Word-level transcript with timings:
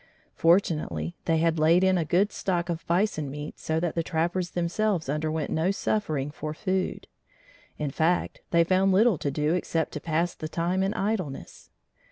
Fortunately, 0.33 1.13
they 1.25 1.37
had 1.37 1.59
laid 1.59 1.83
in 1.83 1.95
a 1.95 2.03
good 2.03 2.31
stock 2.31 2.69
of 2.69 2.83
bison 2.87 3.29
meat 3.29 3.59
so 3.59 3.79
that 3.79 3.93
the 3.93 4.01
trappers 4.01 4.49
themselves 4.49 5.07
underwent 5.07 5.51
no 5.51 5.69
suffering 5.69 6.31
for 6.31 6.55
food. 6.55 7.05
In 7.77 7.91
fact, 7.91 8.41
they 8.49 8.63
found 8.63 8.91
little 8.93 9.19
to 9.19 9.29
do 9.29 9.53
except 9.53 9.91
to 9.91 10.01
pass 10.01 10.33
the 10.33 10.49
time 10.49 10.81
in 10.81 10.95
idleness. 10.95 11.69